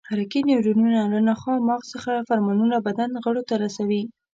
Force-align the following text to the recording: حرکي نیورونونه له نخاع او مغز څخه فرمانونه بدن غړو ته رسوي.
حرکي 0.09 0.39
نیورونونه 0.49 0.99
له 1.13 1.19
نخاع 1.27 1.55
او 1.57 1.65
مغز 1.69 1.87
څخه 1.95 2.25
فرمانونه 2.29 2.75
بدن 2.87 3.09
غړو 3.23 3.41
ته 3.49 3.53
رسوي. 3.63 4.03